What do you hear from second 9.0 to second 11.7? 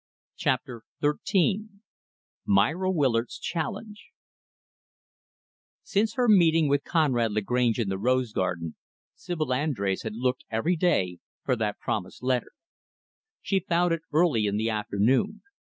Sibyl Andrés had looked, every day, for